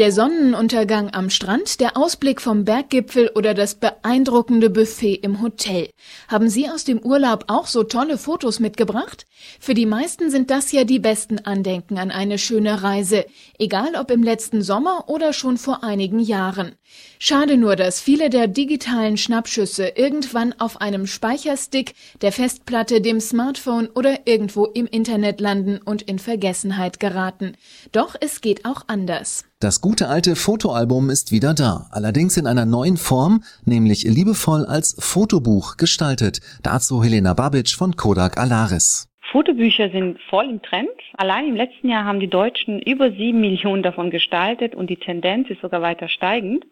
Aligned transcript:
Der 0.00 0.12
Sonnenuntergang 0.12 1.12
am 1.12 1.28
Strand, 1.28 1.78
der 1.78 1.94
Ausblick 1.94 2.40
vom 2.40 2.64
Berggipfel 2.64 3.30
oder 3.34 3.52
das 3.52 3.74
beeindruckende 3.74 4.70
Buffet 4.70 5.16
im 5.16 5.42
Hotel. 5.42 5.90
Haben 6.26 6.48
Sie 6.48 6.70
aus 6.70 6.84
dem 6.84 7.00
Urlaub 7.00 7.44
auch 7.48 7.66
so 7.66 7.82
tolle 7.82 8.16
Fotos 8.16 8.60
mitgebracht? 8.60 9.26
Für 9.60 9.74
die 9.74 9.84
meisten 9.84 10.30
sind 10.30 10.50
das 10.50 10.72
ja 10.72 10.84
die 10.84 11.00
besten 11.00 11.40
Andenken 11.40 11.98
an 11.98 12.10
eine 12.10 12.38
schöne 12.38 12.82
Reise, 12.82 13.26
egal 13.58 13.94
ob 13.94 14.10
im 14.10 14.22
letzten 14.22 14.62
Sommer 14.62 15.04
oder 15.08 15.34
schon 15.34 15.58
vor 15.58 15.84
einigen 15.84 16.20
Jahren. 16.20 16.76
Schade 17.18 17.58
nur, 17.58 17.76
dass 17.76 18.00
viele 18.00 18.30
der 18.30 18.46
digitalen 18.46 19.18
Schnappschüsse 19.18 19.88
irgendwann 19.96 20.54
auf 20.58 20.80
einem 20.80 21.06
Speicherstick, 21.06 21.92
der 22.22 22.32
Festplatte, 22.32 23.02
dem 23.02 23.20
Smartphone 23.20 23.88
oder 23.88 24.20
irgendwo 24.26 24.64
im 24.64 24.86
Internet 24.86 25.42
landen 25.42 25.78
und 25.84 26.00
in 26.00 26.18
Vergessenheit 26.18 27.00
geraten. 27.00 27.54
Doch 27.92 28.16
es 28.18 28.40
geht 28.40 28.64
auch 28.64 28.84
anders. 28.86 29.44
Das 29.62 29.82
gute 29.82 30.08
alte 30.08 30.36
Fotoalbum 30.36 31.10
ist 31.10 31.32
wieder 31.32 31.52
da, 31.52 31.84
allerdings 31.90 32.38
in 32.38 32.46
einer 32.46 32.64
neuen 32.64 32.96
Form, 32.96 33.42
nämlich 33.66 34.04
liebevoll 34.04 34.64
als 34.64 34.96
Fotobuch 34.98 35.76
gestaltet. 35.76 36.40
Dazu 36.62 37.04
Helena 37.04 37.34
Babic 37.34 37.68
von 37.68 37.94
Kodak 37.94 38.38
Alaris. 38.38 39.06
Fotobücher 39.30 39.90
sind 39.90 40.18
voll 40.30 40.48
im 40.48 40.62
Trend. 40.62 40.88
Allein 41.18 41.46
im 41.46 41.56
letzten 41.56 41.90
Jahr 41.90 42.06
haben 42.06 42.20
die 42.20 42.30
Deutschen 42.30 42.80
über 42.80 43.10
sieben 43.10 43.42
Millionen 43.42 43.82
davon 43.82 44.10
gestaltet 44.10 44.74
und 44.74 44.88
die 44.88 44.96
Tendenz 44.96 45.50
ist 45.50 45.60
sogar 45.60 45.82
weiter 45.82 46.08
steigend. 46.08 46.64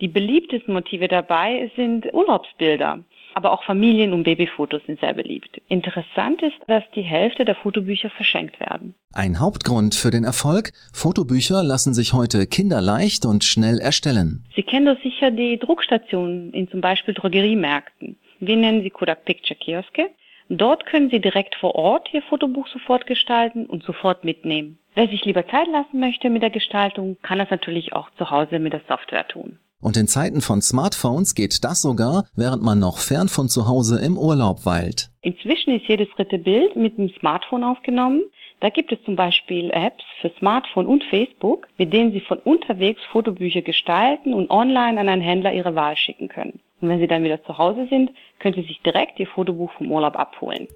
Die 0.00 0.08
beliebtesten 0.08 0.74
Motive 0.74 1.06
dabei 1.06 1.70
sind 1.76 2.12
Urlaubsbilder. 2.12 3.04
Aber 3.34 3.52
auch 3.52 3.64
Familien- 3.64 4.12
und 4.12 4.22
Babyfotos 4.22 4.80
sind 4.86 5.00
sehr 5.00 5.12
beliebt. 5.12 5.60
Interessant 5.68 6.40
ist, 6.42 6.56
dass 6.68 6.84
die 6.94 7.02
Hälfte 7.02 7.44
der 7.44 7.56
Fotobücher 7.56 8.10
verschenkt 8.10 8.58
werden. 8.60 8.94
Ein 9.12 9.40
Hauptgrund 9.40 9.94
für 9.94 10.10
den 10.10 10.24
Erfolg, 10.24 10.70
Fotobücher 10.92 11.62
lassen 11.62 11.94
sich 11.94 12.12
heute 12.12 12.46
kinderleicht 12.46 13.26
und 13.26 13.44
schnell 13.44 13.78
erstellen. 13.78 14.44
Sie 14.54 14.62
kennen 14.62 14.86
doch 14.86 15.02
sicher 15.02 15.30
die 15.30 15.58
Druckstationen 15.58 16.52
in 16.52 16.68
zum 16.68 16.80
Beispiel 16.80 17.14
Drogeriemärkten. 17.14 18.16
Wir 18.40 18.56
nennen 18.56 18.82
sie 18.82 18.90
Kodak 18.90 19.24
Picture 19.24 19.58
Kioske. 19.58 20.10
Dort 20.48 20.84
können 20.86 21.08
Sie 21.08 21.20
direkt 21.20 21.54
vor 21.54 21.74
Ort 21.74 22.12
Ihr 22.12 22.22
Fotobuch 22.22 22.68
sofort 22.68 23.06
gestalten 23.06 23.64
und 23.66 23.82
sofort 23.82 24.24
mitnehmen. 24.24 24.78
Wer 24.94 25.08
sich 25.08 25.24
lieber 25.24 25.48
Zeit 25.48 25.66
lassen 25.68 25.98
möchte 25.98 26.28
mit 26.30 26.42
der 26.42 26.50
Gestaltung, 26.50 27.16
kann 27.22 27.38
das 27.38 27.50
natürlich 27.50 27.94
auch 27.94 28.10
zu 28.18 28.30
Hause 28.30 28.58
mit 28.58 28.72
der 28.72 28.82
Software 28.86 29.26
tun. 29.26 29.58
Und 29.84 29.98
in 29.98 30.08
Zeiten 30.08 30.40
von 30.40 30.62
Smartphones 30.62 31.34
geht 31.34 31.62
das 31.62 31.82
sogar, 31.82 32.24
während 32.34 32.62
man 32.62 32.78
noch 32.78 32.96
fern 32.96 33.28
von 33.28 33.50
zu 33.50 33.68
Hause 33.68 34.00
im 34.02 34.16
Urlaub 34.16 34.64
weilt. 34.64 35.10
Inzwischen 35.20 35.74
ist 35.74 35.86
jedes 35.86 36.08
dritte 36.16 36.38
Bild 36.38 36.74
mit 36.74 36.96
dem 36.96 37.10
Smartphone 37.20 37.62
aufgenommen. 37.62 38.22
Da 38.60 38.70
gibt 38.70 38.92
es 38.92 38.98
zum 39.04 39.14
Beispiel 39.14 39.70
Apps 39.72 40.02
für 40.22 40.32
Smartphone 40.38 40.86
und 40.86 41.04
Facebook, 41.04 41.68
mit 41.76 41.92
denen 41.92 42.12
Sie 42.12 42.22
von 42.22 42.38
unterwegs 42.38 43.02
Fotobücher 43.12 43.60
gestalten 43.60 44.32
und 44.32 44.48
online 44.48 44.98
an 44.98 45.10
einen 45.10 45.20
Händler 45.20 45.52
Ihre 45.52 45.74
Wahl 45.74 45.98
schicken 45.98 46.28
können. 46.28 46.60
Und 46.80 46.88
wenn 46.88 46.98
Sie 46.98 47.06
dann 47.06 47.22
wieder 47.22 47.44
zu 47.44 47.58
Hause 47.58 47.86
sind, 47.90 48.10
können 48.38 48.54
Sie 48.54 48.62
sich 48.62 48.80
direkt 48.80 49.20
Ihr 49.20 49.26
Fotobuch 49.26 49.70
vom 49.76 49.92
Urlaub 49.92 50.18
abholen. 50.18 50.66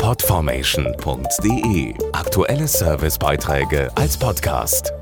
Podformation.de 0.00 1.92
Aktuelle 2.14 2.66
Servicebeiträge 2.66 3.90
als 3.96 4.18
Podcast. 4.18 4.94